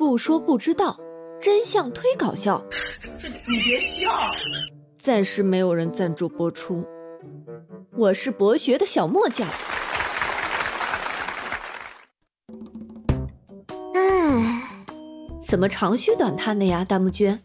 [0.00, 0.98] 不说不知道，
[1.42, 2.64] 真相忒搞笑。
[3.20, 4.10] 这你别笑。
[4.98, 6.86] 暂时没有人赞助播出。
[7.92, 9.46] 我是博学的小莫酱。
[13.94, 14.62] 唉，
[15.46, 17.38] 怎么长吁短叹的呀，弹幕君？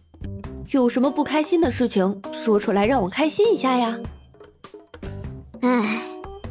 [0.72, 4.00] 有什么不开心的事情说出来，让我开心一下呀？
[5.60, 6.02] 唉，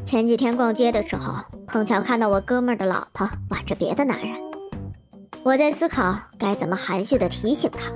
[0.05, 4.29] 前几天逛街的时候，碰巧看到我哥们儿的老婆挽着别的男人，
[5.45, 7.93] 我在思考该怎么含蓄的提醒他。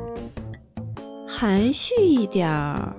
[1.27, 2.95] 含蓄一点儿。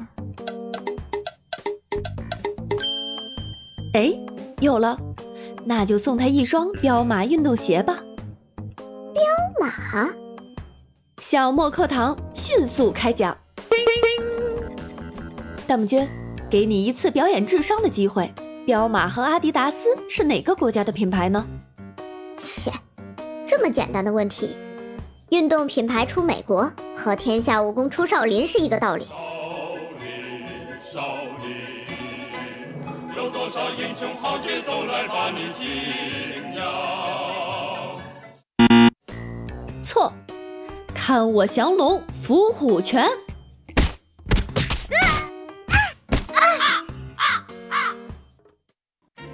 [3.94, 4.12] 哎，
[4.59, 4.98] 有了，
[5.66, 8.00] 那就送他一双彪马运动鞋吧。
[9.14, 9.23] 彪
[9.62, 10.09] 马，
[11.20, 13.38] 小莫课堂迅速开讲。
[15.68, 16.08] 大木君，
[16.50, 18.34] 给你一次表演智商的机会。
[18.66, 21.48] 彪马和阿迪达斯是哪个国家的品牌呢？
[22.40, 22.72] 切，
[23.62, 24.55] 这么简单的问题，
[25.31, 29.03] 运动品牌出美国和天下武功出少林是一个道理。
[29.03, 29.11] 少
[30.02, 30.47] 林，
[30.81, 31.02] 少
[31.44, 35.67] 林，有多少英雄豪杰都来把你敬
[36.56, 36.64] 仰。
[39.84, 40.14] 错，
[40.95, 43.06] 看我降龙伏虎拳。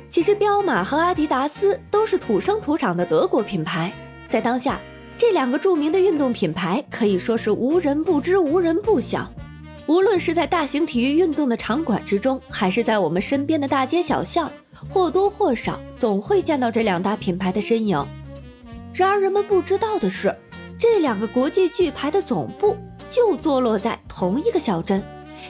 [0.09, 3.93] 其实，彪马和阿迪达斯都是土生土长的德国品牌，
[4.29, 4.79] 在当下，
[5.17, 9.31] 这两个著名的运动品牌可以说是无人不知、无人不晓。
[9.87, 14.51] 无论是在大型体育运动的场馆之中，还是在我们身边的大街小巷，
[14.89, 18.03] 或多或少总会见到这两大品牌的身影。
[18.93, 20.35] 然而，人们不知道的是，
[20.77, 22.75] 这两个国际巨牌的总部
[23.11, 25.03] 就坐落在同一个小镇，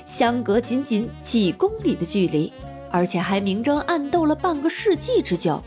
[0.06, 2.52] 相隔仅仅几公里的距离。
[2.92, 5.62] 而且还明争暗斗了半个世纪之久。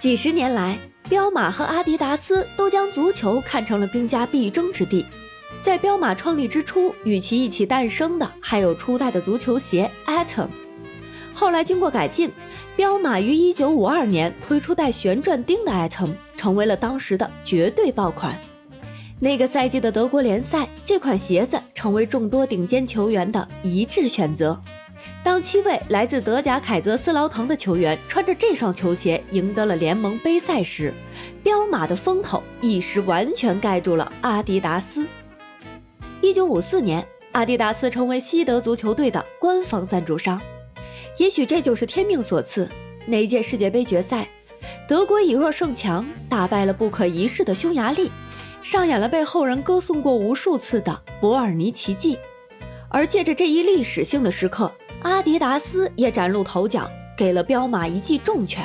[0.00, 0.76] 几十年来，
[1.10, 5.04] 彪马和阿迪达斯都将足球看成了兵家必争之地。
[5.60, 10.46] 在彪马创立之初，与其一起诞生的还有初代的足球鞋 Atom。
[11.34, 12.30] 后来经过改进，
[12.76, 18.40] 彪马于1952年推出带旋转钉的 Atom，成为了当时的绝对爆款。
[19.18, 24.58] 那个赛季的德国联赛，这款鞋子成为众多顶尖球员的一致选择。
[25.22, 30.92] 当七位来自德甲凯泽斯劳滕的球员穿着这双球鞋赢得了联盟杯赛时，
[31.42, 35.06] 彪马的风头一时完全盖住了阿迪达斯。
[36.22, 40.40] 一九五四年，阿迪达斯成为西德足球队的官方赞助商。
[41.18, 42.68] 也许这就是天命所赐。
[43.06, 44.28] 那一届世界杯决赛，
[44.88, 48.10] 德国以弱胜强，打败了不可一世的匈牙利，
[48.62, 52.18] 上演了被后人歌颂过无数次的伯尔尼奇迹。
[52.88, 54.70] 而借着这一历史性的时刻，
[55.02, 58.64] 阿迪达斯也崭露头角，给了彪马一记重拳。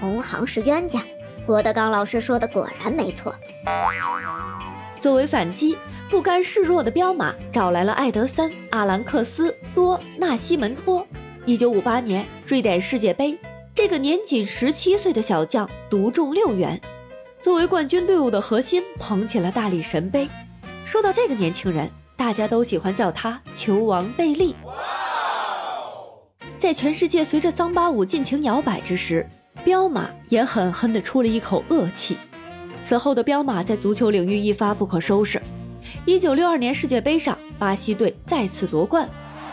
[0.00, 1.02] 同行是冤家，
[1.44, 3.34] 郭德纲老师说的果然没错。
[4.98, 5.76] 作为反击，
[6.08, 11.06] 不甘示弱的彪马找来了艾德森、阿兰克斯、多纳西门托。
[11.44, 13.38] 一九五八年瑞典世界杯，
[13.74, 16.80] 这个年仅十七岁的小将独中六元，
[17.38, 20.26] 作为冠军队伍的核心，捧起了大力神杯。
[20.86, 21.90] 说到这个年轻人。
[22.24, 24.56] 大家都喜欢叫他球王贝利。
[26.58, 29.28] 在全世界随着桑巴舞尽情摇摆之时，
[29.62, 32.16] 彪马也狠狠地出了一口恶气。
[32.82, 35.38] 此后的彪马在足球领域一发不可收拾。
[36.06, 39.06] 一九六二年世界杯上，巴西队再次夺冠，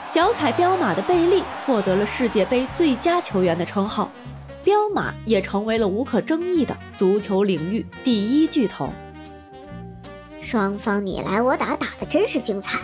[0.10, 4.10] 脚踩彪马的贝利获得了世界杯最佳球员的称号，
[4.64, 8.94] 彪马也成为了无可争议的足球领域第一巨头。
[10.52, 12.78] 双方你来我打，打的真是精彩。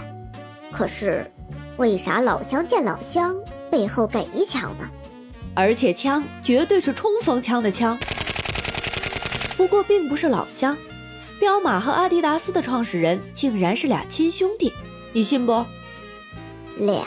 [0.72, 1.29] 可是，
[1.75, 3.35] 为啥老乡见老乡
[3.69, 4.89] 背后给一枪呢？
[5.53, 7.97] 而且枪绝对是冲锋枪的枪。
[9.57, 10.78] 不过，并不是老乡，
[11.41, 14.72] 彪马和阿迪达斯的创始人竟然是俩亲兄弟，
[15.11, 15.66] 你信不？
[16.78, 17.05] 俩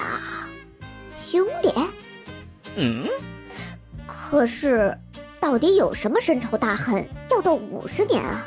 [1.09, 1.73] 兄弟？
[2.77, 3.09] 嗯。
[4.07, 4.95] 可是，
[5.41, 8.45] 到底有什么深仇大恨要到五十年啊？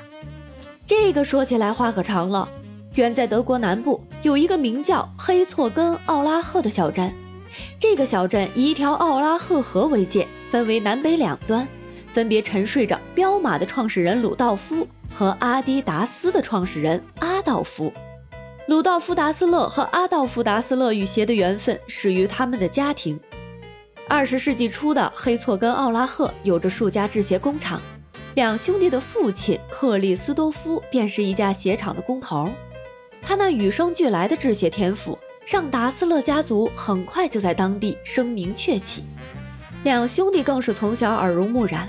[0.95, 2.47] 这个说起来话可长了。
[2.93, 7.11] 远在德国南部，有一个名叫黑错根奥拉赫的小镇。
[7.79, 11.67] 这个小镇以一条奥拉赫河为界，分为南北两端，
[12.13, 17.91] 分别沉睡着彪马的创始人鲁道夫和阿迪达斯的创始人阿道夫。
[18.67, 23.19] 鲁道夫·达斯勒和阿道夫·达斯勒与鞋的缘分始于他们的家庭。
[24.07, 27.81] 二十世纪初的黑错根奥拉赫有着数家制鞋工厂。
[28.35, 32.49] 两兄弟的父亲克里斯多夫便是一家鞋厂的工头，
[33.21, 39.03] 他那与生俱来的制鞋天赋，让达斯勒家族很快就在当地声名鹊起。
[39.83, 41.87] 两兄弟更是从小耳濡目染。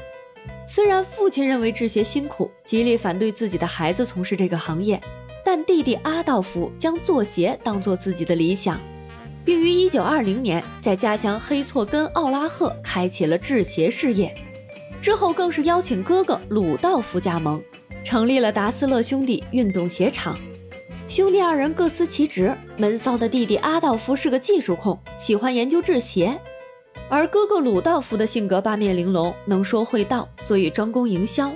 [0.69, 5.00] 虽然父亲认为制鞋辛苦，极力反对自己的孩子从事这个行业，
[5.43, 8.79] 但弟弟阿道夫将做鞋当做自己的理想，
[9.47, 14.35] 并于1920年在家乡黑错根奥拉赫开启了制鞋事业。
[15.05, 17.62] 之后更是邀请哥哥鲁道夫加盟，
[18.03, 20.35] 成立了达斯勒兄弟运动鞋厂。
[21.06, 26.41] 兄弟二人各司其职，闷骚的弟弟阿道夫是个技术控，喜欢研究制鞋。
[27.11, 31.53] 而哥哥鲁道夫的性格八面玲珑，能说会道，所以专攻营销。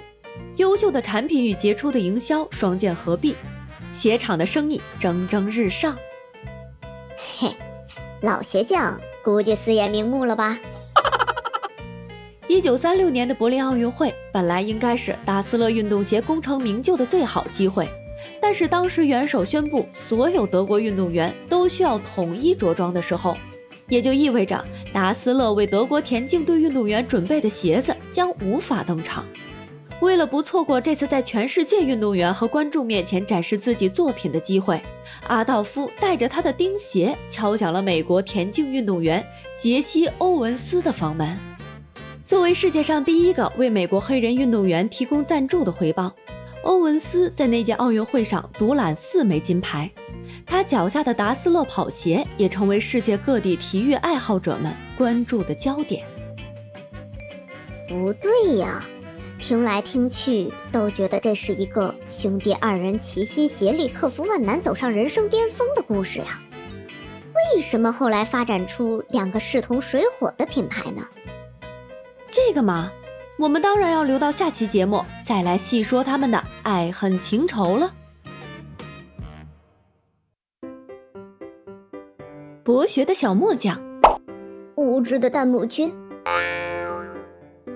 [0.57, 3.35] 优秀的产品与杰出的营销双剑合璧，
[3.95, 5.97] 鞋厂的生意蒸蒸日上。
[7.39, 7.57] 嘿，
[8.21, 10.59] 老鞋匠估计死也瞑目了吧？
[12.49, 17.87] 一九三六年的柏林奥运会本来应该是达斯勒运动鞋功成名就的最好机会，
[18.41, 23.37] 但是当时元首宣布所有德国运动员都需要统一着装的时候。
[23.87, 24.63] 也就意味着
[24.93, 29.27] 达斯勒为德国田径队运动员准备的鞋子将无法登场。
[30.01, 34.81] 为了不错过这次在全世界运动员和观众面前展示自己作品的机会，
[35.27, 39.23] 阿道夫带着他的钉鞋敲响了美国田径运动员
[39.59, 41.39] 杰西·欧文斯的房门。
[42.29, 46.15] 作为世界上第一个为美国黑人运动员提供赞助的回报，
[46.61, 49.91] 欧文斯在那届奥运会上独揽四枚金牌。
[50.45, 56.05] 他脚下的达斯勒跑鞋也成为世界各地体育爱好者们关注的焦点。
[57.89, 58.85] 不对呀，
[59.39, 66.39] 听来听去都觉得这是一个兄弟二人齐心协力克服万难走上人生巅峰的故事呀。
[67.55, 71.03] 为什么后来发展出两个势同水火的品牌呢？
[72.31, 72.91] 这个嘛，
[73.39, 77.93] 我们当然要留到下期节目再来细说他们的爱恨情仇了。
[82.63, 83.81] 博学的小莫讲，
[84.77, 85.91] 无知的弹幕君，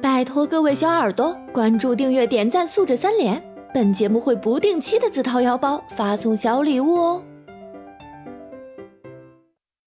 [0.03, 7.25] 拜托各位小耳朵关注、订阅、点赞、素质三连，本节目会不定期的自掏腰包发送小礼物哦。